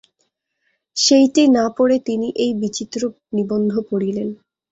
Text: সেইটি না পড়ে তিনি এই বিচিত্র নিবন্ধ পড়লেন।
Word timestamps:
সেইটি 0.97 1.43
না 1.57 1.65
পড়ে 1.77 1.97
তিনি 1.99 2.27
এই 2.43 2.51
বিচিত্র 2.61 3.01
নিবন্ধ 3.33 3.71
পড়লেন। 3.89 4.29